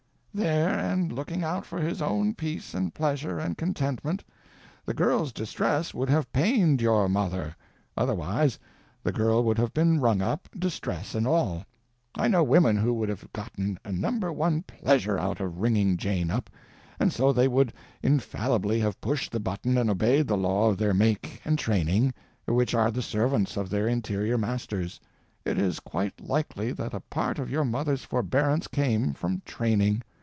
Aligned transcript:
There, 0.33 0.69
and 0.69 1.11
looking 1.11 1.43
out 1.43 1.65
for 1.65 1.81
his 1.81 2.01
own 2.01 2.35
peace 2.35 2.73
and 2.73 2.93
pleasure 2.93 3.37
and 3.37 3.57
contentment. 3.57 4.23
The 4.85 4.93
girl's 4.93 5.33
distress 5.33 5.93
would 5.93 6.09
have 6.09 6.31
pained 6.31 6.79
_your 6.79 7.11
mother. 7.11 7.53
_Otherwise 7.97 8.57
the 9.03 9.11
girl 9.11 9.43
would 9.43 9.57
have 9.57 9.73
been 9.73 9.99
rung 9.99 10.21
up, 10.21 10.47
distress 10.57 11.15
and 11.15 11.27
all. 11.27 11.65
I 12.15 12.29
know 12.29 12.43
women 12.43 12.77
who 12.77 12.93
would 12.93 13.09
have 13.09 13.33
gotten 13.33 13.77
a 13.83 13.91
No. 13.91 14.31
1 14.31 14.63
_pleasure 14.63 15.19
_out 15.19 15.41
of 15.41 15.59
ringing 15.59 15.97
Jane 15.97 16.31
up—and 16.31 17.11
so 17.11 17.33
they 17.33 17.49
would 17.49 17.73
infallibly 18.01 18.79
have 18.79 19.01
pushed 19.01 19.33
the 19.33 19.39
button 19.41 19.77
and 19.77 19.89
obeyed 19.89 20.29
the 20.29 20.37
law 20.37 20.69
of 20.69 20.77
their 20.77 20.93
make 20.93 21.41
and 21.43 21.59
training, 21.59 22.13
which 22.47 22.73
are 22.73 22.89
the 22.89 23.01
servants 23.01 23.57
of 23.57 23.69
their 23.69 23.85
Interior 23.89 24.37
Masters. 24.37 25.01
It 25.43 25.57
is 25.57 25.81
quite 25.81 26.21
likely 26.25 26.71
that 26.71 26.93
a 26.93 27.01
part 27.01 27.37
of 27.37 27.51
your 27.51 27.65
mother's 27.65 28.05
forbearance 28.05 28.67
came 28.69 29.11
from 29.11 29.41
training. 29.43 30.01